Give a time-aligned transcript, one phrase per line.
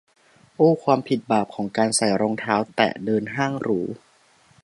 [0.55, 3.79] โอ้ ความผิดบาปของการใส่รองเท้าแตะเดินห้างหรู